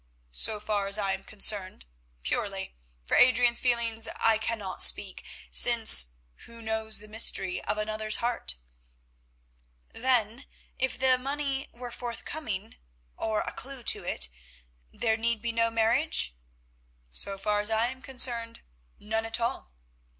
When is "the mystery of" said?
6.97-7.77